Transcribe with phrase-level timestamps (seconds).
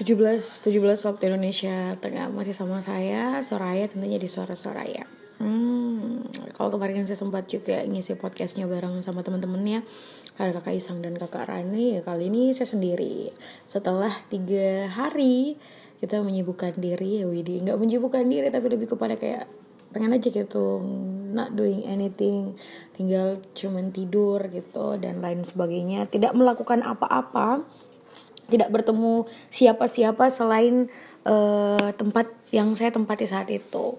[0.00, 0.16] 17
[0.64, 5.04] 17 waktu Indonesia Tengah masih sama saya Soraya tentunya di suara Soraya.
[5.36, 6.24] Hmm,
[6.56, 9.84] kalau kemarin saya sempat juga ngisi podcastnya bareng sama teman-temannya
[10.40, 13.28] ada kakak Isang dan kakak Rani ya kali ini saya sendiri
[13.68, 15.60] setelah tiga hari
[16.00, 19.48] kita menyibukkan diri ya Widi nggak menyibukkan diri tapi lebih kepada kayak
[19.92, 20.80] pengen aja gitu
[21.32, 22.56] not doing anything
[22.96, 27.64] tinggal cuman tidur gitu dan lain sebagainya tidak melakukan apa-apa
[28.50, 30.90] tidak bertemu siapa-siapa selain
[31.24, 33.98] uh, tempat yang saya tempati saat itu.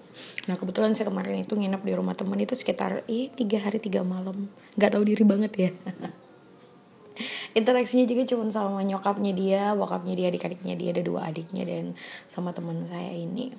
[0.49, 4.03] Nah kebetulan saya kemarin itu nginep di rumah teman itu sekitar ih tiga hari tiga
[4.03, 5.71] malam, nggak tahu diri banget ya.
[7.57, 11.85] Interaksinya juga cuma sama nyokapnya dia, bokapnya dia, adik-adiknya dia, ada dua adiknya dan
[12.25, 13.53] sama teman saya ini.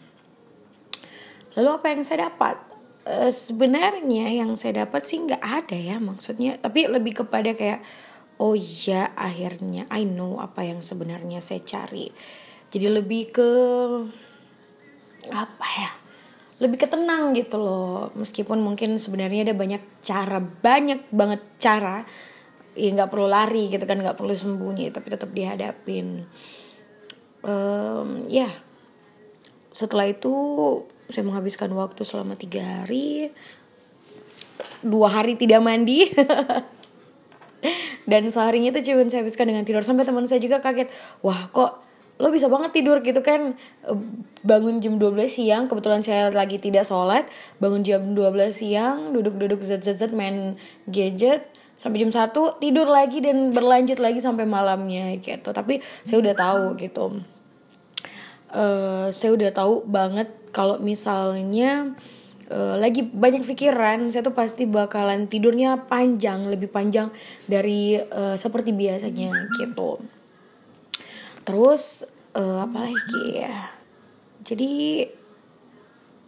[1.54, 2.56] Lalu apa yang saya dapat?
[3.02, 7.82] Uh, sebenarnya yang saya dapat sih nggak ada ya maksudnya, tapi lebih kepada kayak
[8.42, 12.10] oh iya akhirnya I know apa yang sebenarnya saya cari.
[12.74, 13.51] Jadi lebih ke
[15.30, 15.90] apa ya?
[16.59, 18.10] Lebih ketenang gitu loh.
[18.18, 22.02] Meskipun mungkin sebenarnya ada banyak cara banyak banget cara.
[22.74, 26.26] Ya nggak perlu lari gitu kan nggak perlu sembunyi tapi tetap dihadapin.
[27.46, 28.51] Um, ya.
[29.70, 30.35] Setelah itu
[31.07, 33.30] saya menghabiskan waktu selama tiga hari.
[34.82, 36.10] Dua hari tidak mandi
[38.10, 39.82] dan seharinya itu cuma saya habiskan dengan tidur.
[39.87, 40.91] Sampai teman saya juga kaget
[41.23, 41.82] wah kok
[42.21, 43.02] lo bisa banget tidur?
[43.02, 43.54] Gitu kan.
[44.43, 47.30] Bangun jam 12 siang kebetulan saya lagi tidak sholat
[47.63, 50.59] bangun jam 12 siang duduk-duduk zat-zat main
[50.91, 51.46] gadget
[51.79, 55.51] sampai jam 1 tidur lagi dan berlanjut lagi sampai malamnya gitu.
[55.51, 57.23] Tapi saya udah tahu gitu.
[58.52, 61.97] Uh, saya udah tahu banget kalau misalnya
[62.51, 67.12] uh, lagi banyak pikiran saya tuh pasti bakalan tidurnya panjang lebih panjang
[67.47, 70.00] dari uh, seperti biasanya gitu.
[71.43, 73.70] Terus uh, apa lagi ya?
[74.43, 74.72] Jadi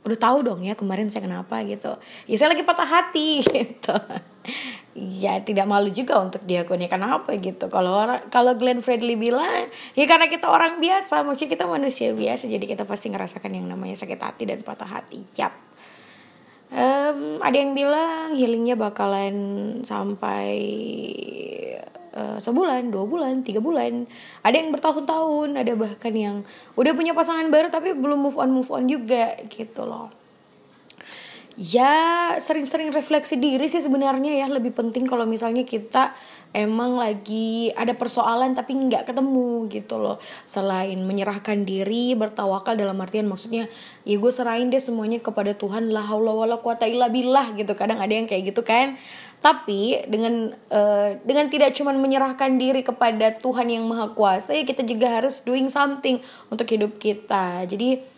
[0.05, 1.97] udah tahu dong ya kemarin saya kenapa gitu.
[2.29, 3.97] Ya saya lagi patah hati gitu.
[4.95, 7.73] Ya tidak malu juga untuk diakuni kenapa gitu.
[7.73, 12.63] Kalau kalau Glenn Fredly bilang ya karena kita orang biasa maksudnya kita manusia biasa jadi
[12.69, 15.25] kita pasti ngerasakan yang namanya sakit hati dan patah hati.
[15.41, 15.64] Yap
[16.75, 19.37] um, ada yang bilang healingnya bakalan
[19.87, 20.59] sampai
[22.15, 24.11] uh, sebulan, dua bulan, tiga bulan.
[24.43, 26.37] Ada yang bertahun-tahun, ada bahkan yang
[26.75, 30.24] udah punya pasangan baru tapi belum move on move on juga gitu loh.
[31.55, 34.51] Ya sering-sering refleksi diri sih sebenarnya ya.
[34.51, 36.11] Lebih penting kalau misalnya kita
[36.51, 40.19] emang lagi ada persoalan tapi nggak ketemu gitu loh.
[40.51, 43.71] Selain menyerahkan diri bertawakal dalam artian maksudnya
[44.03, 45.95] ya gue serahin deh semuanya kepada Tuhan.
[45.95, 46.59] Lah haula wala
[46.91, 47.73] illa gitu.
[47.79, 48.99] Kadang ada yang kayak gitu kan.
[49.39, 54.83] Tapi dengan uh, dengan tidak cuma menyerahkan diri kepada Tuhan yang maha kuasa ya kita
[54.83, 56.19] juga harus doing something
[56.51, 57.63] untuk hidup kita.
[57.71, 58.14] Jadi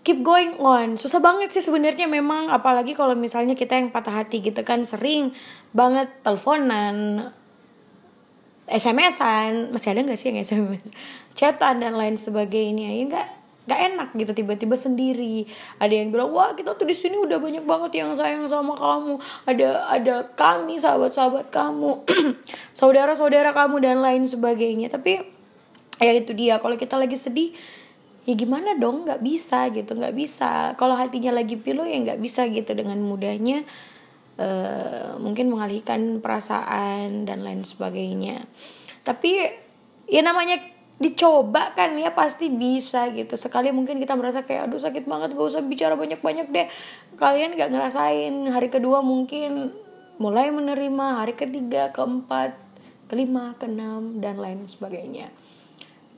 [0.00, 0.96] keep going on.
[0.96, 5.36] Susah banget sih sebenarnya memang apalagi kalau misalnya kita yang patah hati gitu kan sering
[5.76, 7.28] banget teleponan
[8.70, 10.94] SMS-an masih ada nggak sih yang SMS
[11.34, 13.28] chatan dan lain sebagainya ya nggak
[13.70, 15.46] nggak enak gitu tiba-tiba sendiri.
[15.78, 19.20] Ada yang bilang wah kita tuh di sini udah banyak banget yang sayang sama kamu.
[19.46, 22.02] Ada ada kami sahabat-sahabat kamu
[22.80, 24.90] saudara-saudara kamu dan lain sebagainya.
[24.90, 25.22] Tapi
[26.02, 27.54] ya itu dia kalau kita lagi sedih
[28.30, 29.02] ya gimana dong?
[29.02, 29.98] Nggak bisa gitu.
[29.98, 30.78] Nggak bisa.
[30.78, 32.70] Kalau hatinya lagi pilu ya nggak bisa gitu.
[32.78, 33.66] Dengan mudahnya
[34.38, 38.46] uh, mungkin mengalihkan perasaan dan lain sebagainya.
[39.02, 39.50] Tapi
[40.06, 40.62] ya namanya
[41.00, 43.34] dicoba kan ya pasti bisa gitu.
[43.34, 46.68] Sekali mungkin kita merasa kayak aduh sakit banget gak usah bicara banyak-banyak deh.
[47.16, 49.72] Kalian nggak ngerasain hari kedua mungkin
[50.20, 52.52] mulai menerima hari ketiga keempat
[53.08, 55.32] kelima keenam dan lain sebagainya.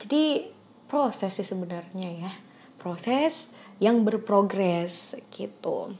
[0.03, 0.51] Jadi
[0.93, 2.31] proses sih sebenarnya ya.
[2.77, 3.49] Proses
[3.81, 5.97] yang berprogres gitu.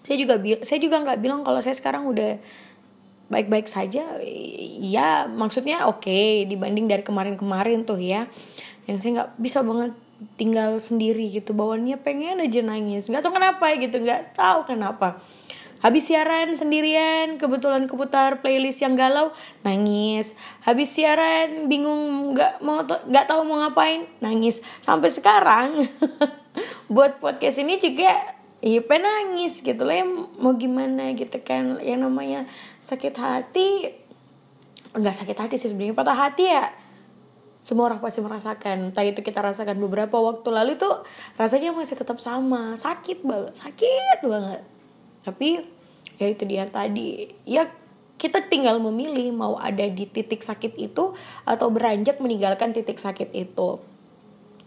[0.00, 2.40] Saya juga saya juga nggak bilang kalau saya sekarang udah
[3.28, 4.16] baik-baik saja.
[4.80, 8.24] Ya maksudnya oke okay, dibanding dari kemarin-kemarin tuh ya.
[8.88, 9.92] Yang saya nggak bisa banget
[10.40, 11.52] tinggal sendiri gitu.
[11.52, 13.12] Bawaannya pengen aja nangis.
[13.12, 15.20] Nggak tahu kenapa gitu nggak tahu kenapa
[15.82, 19.34] Habis siaran sendirian, kebetulan keputar playlist yang galau,
[19.66, 20.38] nangis.
[20.62, 24.62] Habis siaran bingung nggak mau nggak tahu mau ngapain, nangis.
[24.78, 25.82] Sampai sekarang
[26.94, 28.14] buat podcast ini juga
[28.62, 30.06] iya penangis gitu lah ya
[30.38, 32.46] mau gimana gitu kan yang namanya
[32.78, 33.90] sakit hati
[34.94, 36.70] nggak sakit hati sih sebenarnya patah hati ya.
[37.62, 38.90] Semua orang pasti merasakan.
[38.90, 41.06] Entah itu kita rasakan beberapa waktu lalu tuh
[41.38, 42.78] rasanya masih tetap sama.
[42.78, 44.71] Sakit banget sakit banget
[45.22, 45.62] tapi
[46.18, 47.66] ya itu dia tadi ya
[48.18, 53.82] kita tinggal memilih mau ada di titik sakit itu atau beranjak meninggalkan titik sakit itu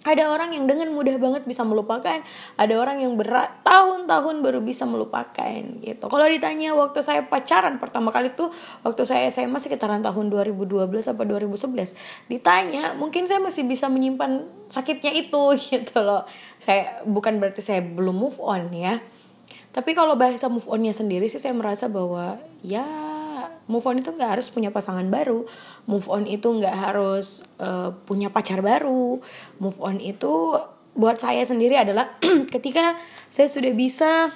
[0.05, 2.21] ada orang yang dengan mudah banget bisa melupakan,
[2.61, 6.05] ada orang yang berat tahun-tahun baru bisa melupakan gitu.
[6.05, 8.53] Kalau ditanya waktu saya pacaran pertama kali tuh
[8.85, 11.97] waktu saya SMA sekitaran tahun 2012 atau 2011,
[12.29, 15.41] ditanya mungkin saya masih bisa menyimpan sakitnya itu
[15.73, 16.29] gitu loh.
[16.61, 19.01] Saya bukan berarti saya belum move on ya.
[19.75, 22.87] Tapi kalau bahasa move onnya sendiri sih saya merasa bahwa ya
[23.67, 25.43] move on itu nggak harus punya pasangan baru.
[25.83, 29.19] Move on itu nggak harus uh, punya pacar baru.
[29.59, 30.55] Move on itu
[30.95, 32.15] buat saya sendiri adalah
[32.55, 32.95] ketika
[33.27, 34.31] saya sudah bisa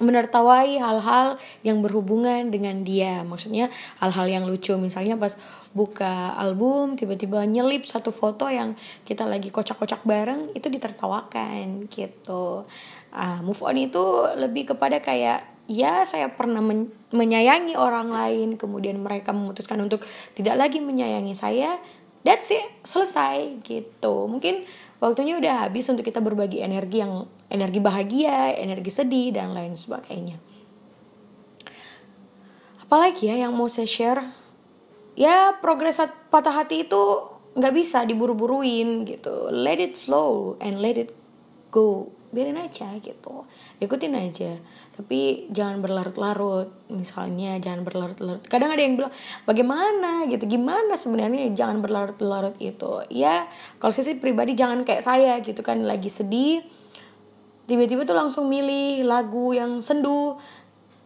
[0.00, 3.24] menertawai hal-hal yang berhubungan dengan dia.
[3.24, 3.72] Maksudnya
[4.04, 4.76] hal-hal yang lucu.
[4.76, 5.40] Misalnya pas
[5.72, 8.76] buka album tiba-tiba nyelip satu foto yang
[9.08, 12.68] kita lagi kocak-kocak bareng itu ditertawakan gitu
[13.12, 14.02] uh, move on itu
[14.36, 20.02] lebih kepada kayak ya saya pernah men menyayangi orang lain kemudian mereka memutuskan untuk
[20.34, 21.78] tidak lagi menyayangi saya
[22.26, 24.26] that's it selesai gitu.
[24.26, 24.64] Mungkin
[24.98, 30.40] waktunya udah habis untuk kita berbagi energi yang energi bahagia energi sedih dan lain sebagainya.
[32.86, 34.22] Apalagi ya yang mau saya share?
[35.12, 36.00] Ya progres
[36.32, 37.02] patah hati itu
[37.52, 39.52] nggak bisa diburu-buruin gitu.
[39.52, 41.12] Let it flow and let it
[41.68, 43.44] go biarin aja gitu.
[43.78, 44.56] Ikutin aja.
[44.96, 46.72] Tapi jangan berlarut-larut.
[46.88, 48.42] Misalnya jangan berlarut-larut.
[48.48, 49.12] Kadang ada yang bilang
[49.44, 50.24] bagaimana?
[50.26, 50.48] gitu.
[50.48, 53.46] Gimana sebenarnya jangan berlarut-larut itu ya
[53.76, 55.84] kalau saya sih pribadi jangan kayak saya gitu kan.
[55.84, 56.64] Lagi sedih
[57.68, 60.40] tiba-tiba tuh langsung milih lagu yang sendu.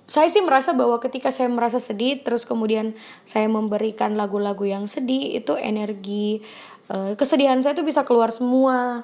[0.07, 2.95] Saya sih merasa bahwa ketika saya merasa sedih terus kemudian
[3.27, 6.47] saya memberikan lagu-lagu yang sedih itu energi
[6.91, 9.03] uh, kesedihan saya tuh bisa keluar semua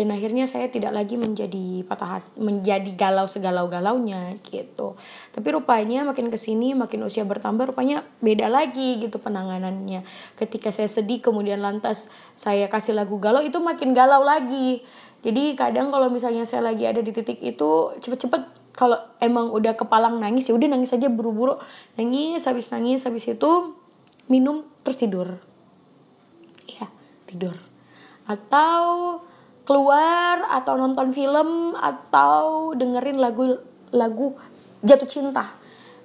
[0.00, 4.96] dan akhirnya saya tidak lagi menjadi patah hati, menjadi galau segalau galaunya gitu.
[5.28, 10.00] Tapi rupanya makin ke sini makin usia bertambah rupanya beda lagi gitu penanganannya.
[10.40, 14.80] Ketika saya sedih kemudian lantas saya kasih lagu galau itu makin galau lagi.
[15.20, 20.16] Jadi kadang kalau misalnya saya lagi ada di titik itu cepet-cepet kalau emang udah kepalang
[20.16, 21.60] nangis ya udah nangis aja buru-buru.
[22.00, 23.76] Nangis habis nangis habis itu
[24.32, 25.44] minum terus tidur.
[26.64, 26.88] Iya
[27.28, 27.52] tidur.
[28.24, 29.28] Atau
[29.70, 33.54] keluar atau nonton film atau dengerin lagu
[33.94, 34.34] lagu
[34.82, 35.54] jatuh cinta.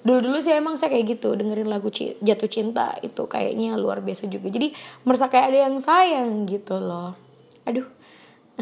[0.05, 1.89] Dulu dulu sih emang saya kayak gitu dengerin lagu
[2.21, 4.53] jatuh cinta itu kayaknya luar biasa juga.
[4.53, 4.69] Jadi
[5.01, 7.17] merasa kayak ada yang sayang gitu loh.
[7.65, 7.89] Aduh.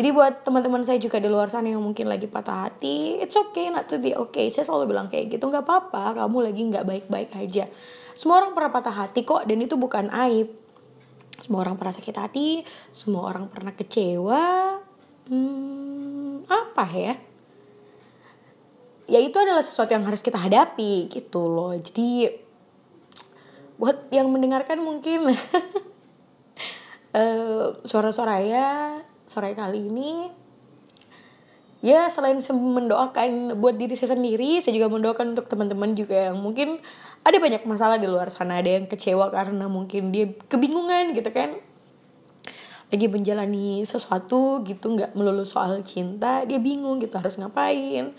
[0.00, 3.68] Jadi buat teman-teman saya juga di luar sana yang mungkin lagi patah hati it's okay
[3.68, 4.48] not to be okay.
[4.48, 7.68] Saya selalu bilang kayak gitu nggak apa-apa kamu lagi nggak baik-baik aja.
[8.16, 10.48] Semua orang pernah patah hati kok dan itu bukan aib
[11.42, 12.62] semua orang pernah sakit hati,
[12.94, 14.78] semua orang pernah kecewa.
[15.26, 17.14] Hmm, apa ya?
[19.10, 21.74] Ya itu adalah sesuatu yang harus kita hadapi gitu loh.
[21.74, 22.30] Jadi
[23.74, 25.26] buat yang mendengarkan mungkin
[27.18, 30.30] uh, suara ya sore kali ini
[31.82, 36.78] ya selain mendoakan buat diri saya sendiri saya juga mendoakan untuk teman-teman juga yang mungkin
[37.22, 41.54] ada banyak masalah di luar sana ada yang kecewa karena mungkin dia kebingungan gitu kan.
[42.92, 48.12] Lagi menjalani sesuatu gitu nggak melulu soal cinta dia bingung gitu harus ngapain.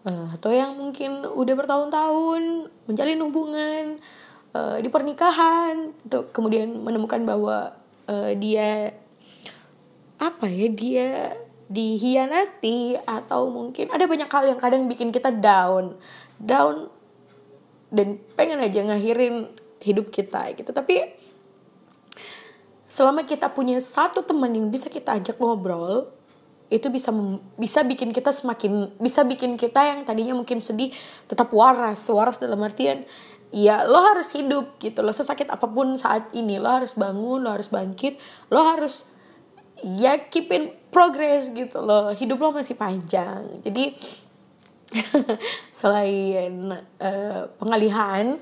[0.00, 3.84] Uh, atau yang mungkin udah bertahun-tahun menjalin hubungan
[4.56, 7.76] uh, di pernikahan untuk kemudian menemukan bahwa
[8.08, 8.96] uh, dia
[10.20, 11.08] apa ya dia
[11.70, 15.94] dihianati atau mungkin ada banyak hal yang kadang bikin kita down.
[16.42, 16.90] Down
[17.90, 19.50] dan pengen aja ngakhirin
[19.82, 20.70] hidup kita gitu.
[20.70, 21.10] Tapi
[22.90, 26.10] selama kita punya satu teman yang bisa kita ajak ngobrol
[26.70, 27.10] itu bisa
[27.58, 30.94] bisa bikin kita semakin bisa bikin kita yang tadinya mungkin sedih
[31.26, 32.06] tetap waras.
[32.06, 33.02] Waras dalam artian
[33.50, 37.50] ya lo harus hidup gitu lo sesakit apa pun saat ini lo harus bangun lo
[37.50, 38.14] harus bangkit
[38.46, 39.10] lo harus
[39.82, 42.14] ya keep in progress gitu loh.
[42.14, 43.62] Hidup lo masih panjang.
[43.62, 43.94] Jadi
[45.80, 48.38] selain uh, pengalihan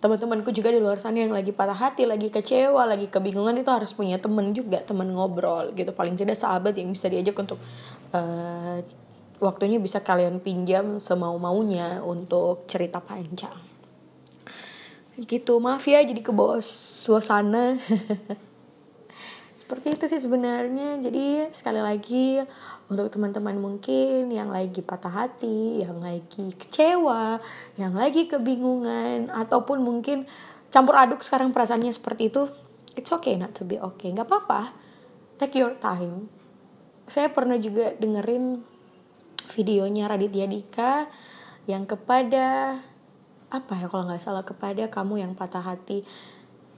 [0.00, 3.92] teman-temanku juga di luar sana yang lagi patah hati lagi kecewa lagi kebingungan itu harus
[3.92, 5.92] punya temen juga temen ngobrol gitu.
[5.92, 7.60] Paling tidak sahabat yang bisa diajak untuk
[8.16, 8.80] uh,
[9.40, 13.56] waktunya bisa kalian pinjam semau maunya untuk cerita panjang.
[15.20, 17.76] Gitu maaf ya jadi ke bawah suasana
[19.70, 20.98] seperti itu sih sebenarnya.
[20.98, 22.42] Jadi sekali lagi
[22.90, 27.38] untuk teman-teman mungkin yang lagi patah hati yang lagi kecewa
[27.78, 30.26] yang lagi kebingungan ataupun mungkin
[30.74, 32.50] campur aduk sekarang perasaannya seperti itu
[32.98, 34.10] it's okay not to be okay.
[34.10, 34.74] Nggak apa-apa.
[35.38, 36.26] Take your time.
[37.06, 38.58] Saya pernah juga dengerin
[39.54, 41.06] videonya Raditya Dika
[41.70, 42.74] yang kepada
[43.54, 46.02] apa ya kalau nggak salah kepada kamu yang patah hati.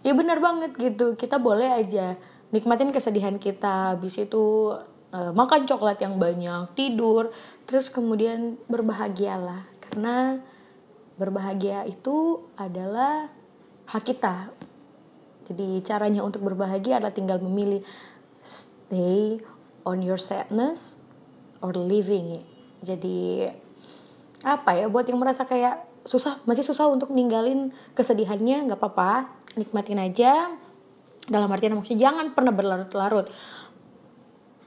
[0.05, 1.17] Ya benar banget gitu.
[1.17, 2.21] Kita boleh aja
[2.53, 3.97] nikmatin kesedihan kita.
[3.97, 4.77] Habis itu
[5.11, 7.33] uh, makan coklat yang banyak tidur
[7.67, 9.67] terus kemudian berbahagialah.
[9.83, 10.39] Karena
[11.17, 13.29] berbahagia itu adalah
[13.89, 14.53] hak kita.
[15.49, 17.83] Jadi caranya untuk berbahagia adalah tinggal memilih
[18.47, 19.43] stay
[19.83, 21.03] on your sadness
[21.61, 22.47] or living it.
[22.83, 23.51] Jadi
[24.43, 30.03] apa ya buat yang merasa kayak susah masih susah untuk ninggalin kesedihannya nggak apa-apa nikmatin
[30.03, 30.51] aja
[31.31, 33.31] dalam artian maksudnya jangan pernah berlarut-larut.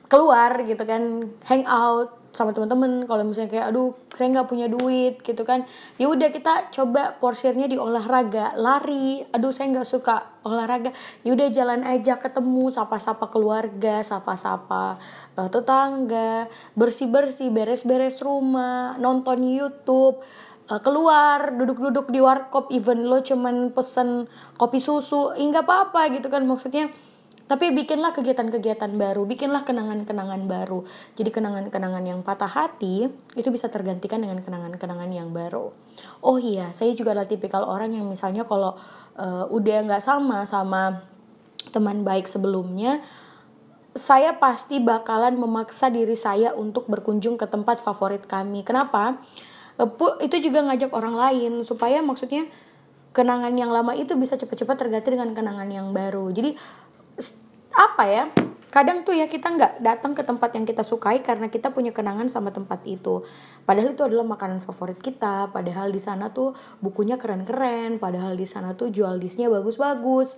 [0.05, 3.07] Keluar gitu kan hang out sama teman-teman.
[3.07, 5.63] Kalau misalnya kayak aduh saya nggak punya duit gitu kan.
[5.95, 9.23] Ya udah kita coba porsirnya di olahraga lari.
[9.31, 10.91] Aduh saya nggak suka olahraga.
[11.23, 14.99] Ya udah jalan aja ketemu sapa-sapa keluarga sapa-sapa
[15.39, 16.51] uh, tetangga.
[16.75, 20.19] Bersih-bersih beres-beres rumah nonton YouTube
[20.69, 26.45] uh, keluar duduk-duduk di warkop even lo cuman pesen kopi susu hingga apa-apa gitu kan
[26.45, 26.89] maksudnya
[27.45, 30.81] tapi bikinlah kegiatan-kegiatan baru, bikinlah kenangan-kenangan baru.
[31.13, 33.05] Jadi kenangan-kenangan yang patah hati
[33.37, 35.69] itu bisa tergantikan dengan kenangan-kenangan yang baru.
[36.25, 38.73] Oh iya, saya juga adalah tipikal orang yang misalnya kalau
[39.21, 41.05] uh, udah nggak sama sama
[41.69, 43.05] teman baik sebelumnya,
[43.93, 48.65] saya pasti bakalan memaksa diri saya untuk berkunjung ke tempat favorit kami.
[48.65, 49.21] Kenapa?
[49.21, 49.54] Uh,
[50.23, 52.47] itu juga ngajak orang lain supaya maksudnya
[53.11, 56.31] kenangan yang lama itu bisa cepat-cepat terganti dengan kenangan yang baru.
[56.31, 56.55] Jadi
[57.75, 58.23] apa ya
[58.75, 62.27] kadang tuh ya kita nggak datang ke tempat yang kita sukai karena kita punya kenangan
[62.27, 63.23] sama tempat itu
[63.63, 66.51] padahal itu adalah makanan favorit kita padahal di sana tuh
[66.83, 70.35] bukunya keren-keren padahal di sana tuh jual disnya bagus-bagus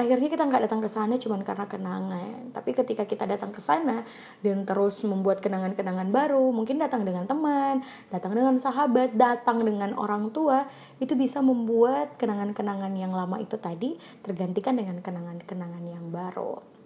[0.00, 4.00] akhirnya kita nggak datang ke sana cuma karena kenangan tapi ketika kita datang ke sana
[4.40, 10.32] dan terus membuat kenangan-kenangan baru mungkin datang dengan teman datang dengan sahabat datang dengan orang
[10.32, 10.64] tua
[11.04, 16.80] itu bisa membuat kenangan-kenangan yang lama itu tadi tergantikan dengan kenangan-kenangan yang baru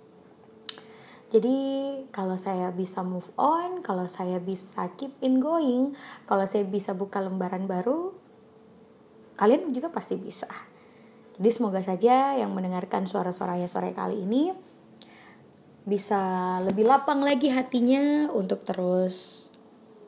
[1.35, 1.59] jadi
[2.15, 5.99] kalau saya bisa move on, kalau saya bisa keep in going,
[6.31, 8.15] kalau saya bisa buka lembaran baru,
[9.35, 10.47] kalian juga pasti bisa.
[11.35, 14.55] Jadi semoga saja yang mendengarkan suara-suara ya sore kali ini
[15.85, 19.49] bisa lebih lapang lagi hatinya untuk terus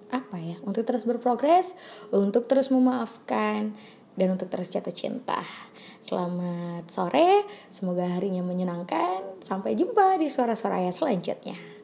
[0.08, 1.74] apa ya, untuk terus berprogres,
[2.14, 3.74] untuk terus memaafkan
[4.14, 5.42] dan untuk terus jatuh cinta.
[6.00, 9.42] Selamat sore, semoga harinya menyenangkan.
[9.42, 11.75] Sampai jumpa di suara-suara selanjutnya.